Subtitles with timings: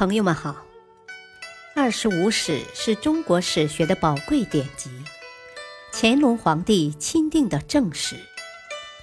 [0.00, 0.52] 朋友们好，
[1.76, 4.90] 《二十五史》是中国史学的宝贵典籍，
[5.92, 8.16] 乾隆皇帝钦定的正史，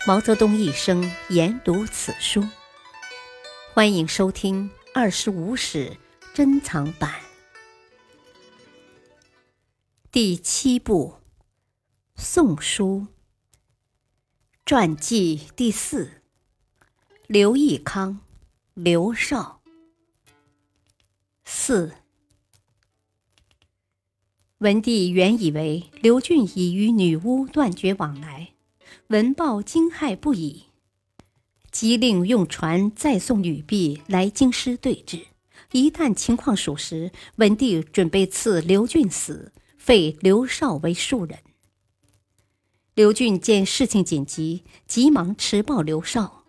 [0.07, 2.43] 毛泽东一生研读此书。
[3.75, 5.91] 欢迎收听《二十五史》
[6.33, 7.13] 珍藏版
[10.11, 11.19] 第七部
[12.19, 13.05] 《宋书》
[14.65, 16.23] 传记第四：
[17.27, 18.21] 刘义康、
[18.73, 19.56] 刘少。
[21.67, 21.91] 四，
[24.59, 28.53] 文帝原以为刘俊已与女巫断绝往来，
[29.07, 30.67] 闻报惊骇不已，
[31.69, 35.25] 即令用船再送女婢来京师对质。
[35.73, 41.39] 一旦情况属实，文帝准备赐刘俊死，废刘绍为庶人。
[42.95, 46.45] 刘俊见事情紧急，急忙持报刘绍。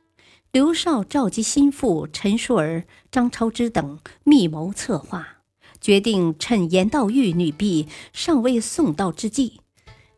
[0.51, 5.43] 刘绍召集心腹陈叔儿、张超之等密谋策划，
[5.79, 9.59] 决定趁严道玉女婢尚未送到之际，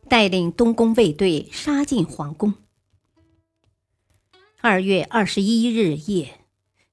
[0.09, 2.55] 带领东宫卫队杀进皇宫。
[4.61, 6.39] 二月二十一日夜，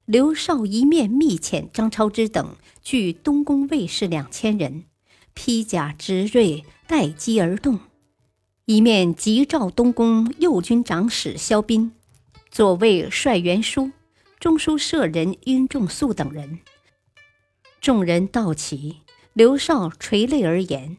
[0.06, 4.86] 刘绍一面密遣张超之等聚东宫卫士两千人，
[5.36, 7.78] 披甲执锐，待机而动；
[8.66, 11.92] 一面急召东宫右军长史萧斌。
[12.58, 13.92] 左卫率元书、
[14.40, 16.62] 中书舍人殷仲素等人，
[17.80, 19.02] 众人到齐，
[19.34, 20.98] 刘少垂泪而言：“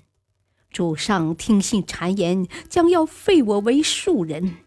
[0.71, 4.59] 主上听信谗言，将要废我为庶人。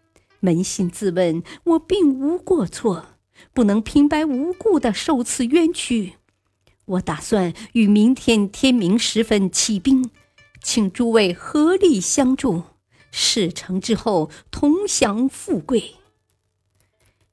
[0.41, 3.05] 扪心自问，我并无过错，
[3.53, 6.15] 不能平白无故的受此冤屈。
[6.83, 10.11] 我打算于明天天明时分起兵，
[10.61, 12.63] 请诸位合力相助，
[13.11, 15.95] 事成之后同享富贵。”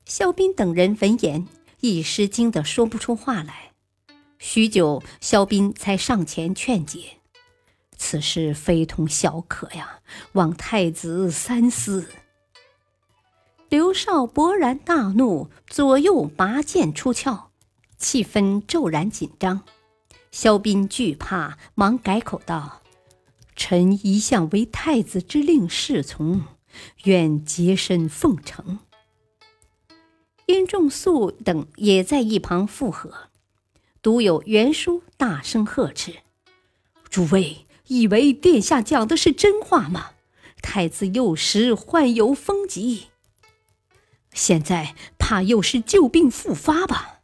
[0.09, 1.47] 肖斌等人闻言，
[1.81, 3.73] 一时惊得说不出话来。
[4.39, 7.19] 许久，肖斌才上前劝解
[7.99, 10.01] ：“此事非同小可呀，
[10.33, 12.09] 望太子三思。”
[13.69, 17.51] 刘少勃然大怒，左右拔剑出鞘，
[17.99, 19.63] 气氛骤然紧张。
[20.33, 22.81] 肖斌惧怕，忙改口道
[23.55, 26.45] ：“臣一向为太子之令侍从，
[27.05, 28.79] 愿洁身奉承。”
[30.49, 33.29] 殷仲素等也在一旁附和，
[34.01, 36.21] 独有袁殊大声呵斥
[37.11, 40.13] ：“诸位以为殿下讲的是真话吗？
[40.63, 43.09] 太子幼时患有风疾，
[44.33, 47.21] 现在怕又是旧病复发吧？”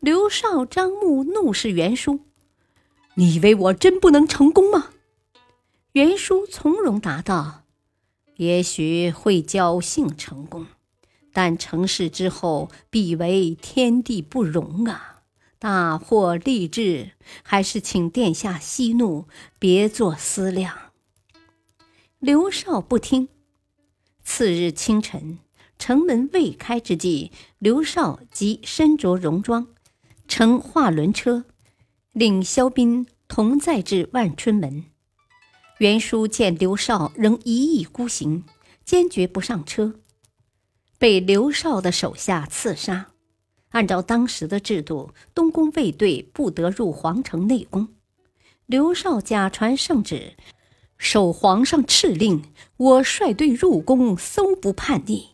[0.00, 2.18] 刘少、张穆怒视袁叔
[3.14, 4.88] ：“你以为我真不能成功吗？”
[5.94, 7.62] 袁叔从容答道
[8.38, 10.66] ：“也许会侥幸成功。”
[11.38, 15.22] 但成事之后，必为天地不容啊！
[15.60, 17.12] 大祸立志，
[17.44, 20.76] 还是请殿下息怒，别作思量。
[22.18, 23.28] 刘少不听。
[24.24, 25.38] 次日清晨，
[25.78, 29.68] 城门未开之际，刘少即身着戎装，
[30.26, 31.44] 乘画轮车，
[32.10, 34.86] 领萧斌同载至万春门。
[35.78, 38.42] 袁叔见刘少仍一意孤行，
[38.84, 40.00] 坚决不上车。
[40.98, 43.12] 被刘绍的手下刺杀。
[43.70, 47.88] 按照当时的制度，东宫卫队不得入皇城内宫。
[48.66, 50.34] 刘绍假传圣旨，
[50.96, 52.42] 受皇上敕令，
[52.76, 55.30] 我率队入宫，搜捕叛逆。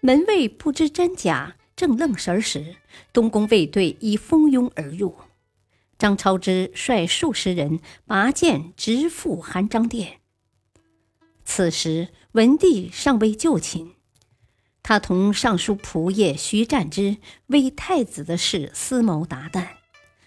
[0.00, 2.76] 门卫不知真假，正愣神儿时，
[3.12, 5.14] 东宫卫队已蜂拥而入。
[5.98, 10.20] 张超之率数十人拔剑直赴韩章殿。
[11.44, 13.94] 此时文帝尚未就寝。
[14.88, 17.18] 他同尚书仆射徐湛之
[17.48, 19.66] 为太子的事思谋达旦，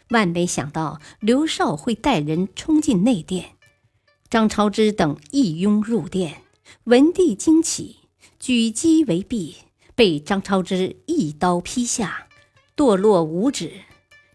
[0.10, 3.56] 万没想到刘绍会带人冲进内殿，
[4.30, 6.44] 张超之等一拥入殿，
[6.84, 8.02] 文帝惊起，
[8.40, 9.56] 举击为臂，
[9.96, 12.28] 被张超之一刀劈下，
[12.78, 13.72] 堕落五指。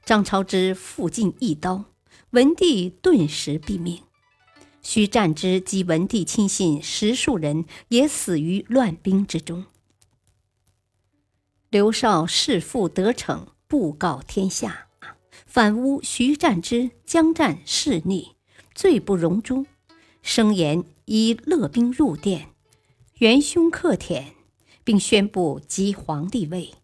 [0.05, 1.85] 张超之复进一刀，
[2.31, 4.01] 文帝顿时毙命。
[4.83, 9.67] 徐占之及文帝亲信十数人也死于乱兵之中。
[11.69, 14.87] 刘绍弑父得逞，布告天下，
[15.45, 18.37] 反诬徐占之将战弑逆，
[18.73, 19.67] 罪不容诛。
[20.23, 22.51] 声言以勒兵入殿，
[23.19, 24.35] 元凶克舔，
[24.85, 26.75] 并宣布即皇帝位，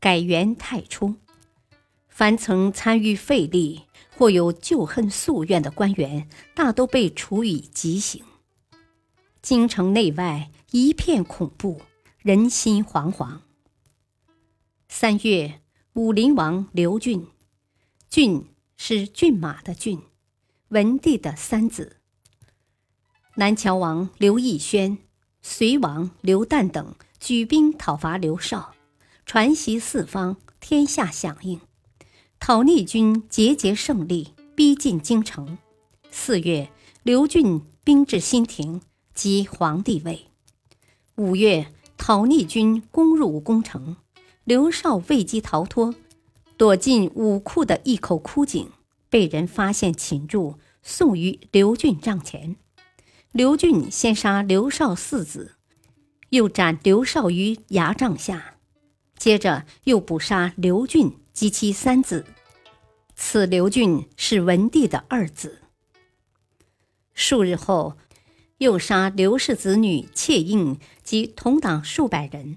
[0.00, 1.14] 改元太初。
[2.08, 3.82] 凡曾参与废立
[4.16, 8.24] 或有旧恨夙怨的官员，大都被处以极刑。
[9.40, 11.80] 京城内外一片恐怖，
[12.18, 13.38] 人心惶惶。
[15.02, 15.60] 三月，
[15.94, 17.26] 武陵王刘俊
[18.08, 18.46] 骏
[18.76, 20.00] 是骏马的骏，
[20.68, 21.96] 文帝的三子。
[23.34, 24.98] 南乔王刘义轩、
[25.42, 28.76] 隋王刘旦等举兵讨伐刘绍，
[29.26, 31.60] 传檄四方，天下响应。
[32.38, 35.58] 讨逆军节节胜利，逼近京城。
[36.12, 36.70] 四月，
[37.02, 38.80] 刘俊兵至新亭，
[39.12, 40.28] 即皇帝位。
[41.16, 43.96] 五月，讨逆军攻入宫城，
[44.44, 45.94] 刘绍未及逃脱，
[46.56, 48.70] 躲进武库的一口枯井，
[49.08, 52.56] 被人发现擒住，送于刘俊帐前。
[53.30, 55.52] 刘俊先杀刘绍四子，
[56.30, 58.56] 又斩刘绍于牙帐下，
[59.16, 62.26] 接着又捕杀刘俊及其三子。
[63.14, 65.60] 此刘俊是文帝的二子。
[67.14, 67.96] 数日后，
[68.58, 72.56] 又杀刘氏子女妾应及同党数百人。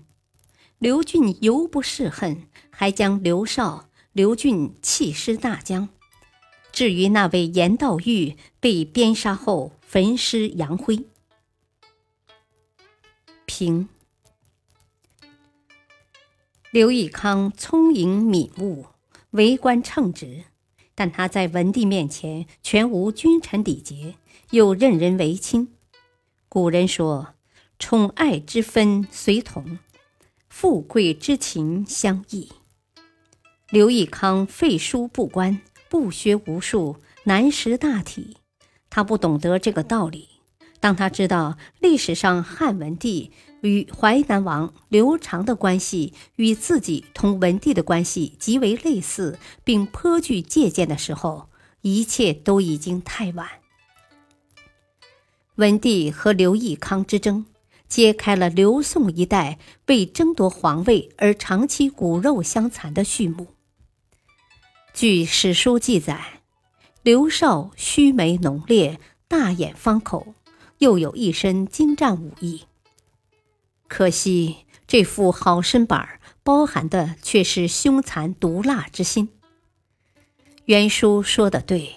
[0.78, 5.88] 刘俊犹不释恨，还将刘绍、刘俊弃尸大江。
[6.72, 11.06] 至于那位严道玉被鞭杀后，焚尸扬灰。
[13.46, 13.88] 平。
[16.72, 18.88] 刘义康聪颖敏悟，
[19.32, 20.44] 为官称职，
[20.94, 24.16] 但他在文帝面前全无君臣礼节，
[24.50, 25.74] 又任人唯亲。
[26.50, 27.36] 古人说
[27.80, 29.80] ：“宠爱之分随同，
[30.58, 32.50] 富贵之情相异。”
[33.70, 35.60] 刘义康废书不观。
[35.88, 38.38] 不学无术，难识大体。
[38.90, 40.28] 他不懂得这个道理。
[40.80, 43.32] 当他知道历史上汉文帝
[43.62, 51.50] 与淮南王刘长的关系与自己同文帝的关系极为类似，并颇具借鉴的时候，
[51.82, 53.48] 一切都已经太晚。
[55.56, 57.46] 文帝和刘义康之争，
[57.88, 63.48] 揭开了刘宋一代为争夺皇位而长期骨肉相残的序幕。
[64.94, 66.42] 据史书记载，
[67.04, 70.34] 刘绍须眉浓烈，大眼方口，
[70.78, 72.64] 又有一身精湛武艺。
[73.88, 79.30] 可惜这副好身板包含的却是凶残毒辣之心。
[80.66, 81.96] 原书说的对，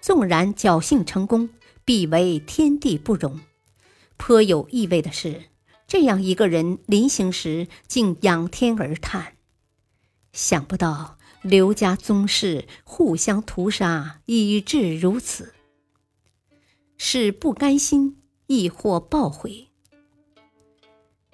[0.00, 1.48] 纵然侥幸成功，
[1.84, 3.40] 必为天地不容。
[4.24, 5.46] 颇有意味的是，
[5.88, 9.34] 这样一个人临行时竟仰天而叹，
[10.32, 11.18] 想不到。
[11.42, 15.52] 刘家宗室互相屠杀，以致如此，
[16.96, 19.70] 是不甘心，亦或报悔。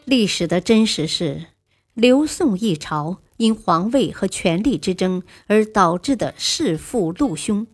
[0.06, 1.49] 历史的真实是，
[1.93, 7.67] 刘宋一朝因皇位和权力之争而导致的弑父戮兄、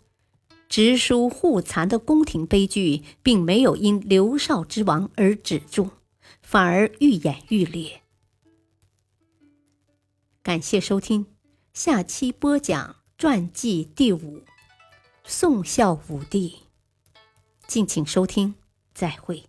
[0.75, 5.91] 直属互残的宫廷悲剧，并没有因刘少之亡而止住，
[6.43, 8.03] 反而愈演愈烈。
[10.43, 11.26] 感谢收听。
[11.73, 14.43] 下期播讲传记第五，
[15.23, 16.62] 宋孝武帝。
[17.69, 18.56] 敬请收听，
[18.93, 19.44] 再会。